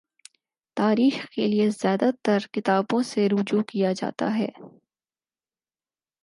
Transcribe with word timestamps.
تاریخ 0.77 1.25
کے 1.29 1.47
لیے 1.47 1.69
زیادہ 1.69 2.09
ترکتابوں 2.23 3.01
سے 3.03 3.27
رجوع 3.29 3.61
کیا 3.63 3.93
جاتا 3.93 4.35
ہے۔ 4.37 4.47